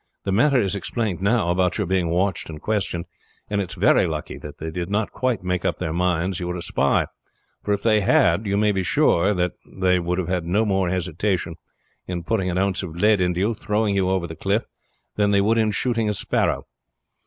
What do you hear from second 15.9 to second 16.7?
a sparrow.